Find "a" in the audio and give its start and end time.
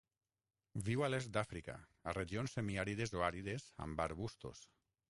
1.07-1.09, 2.13-2.17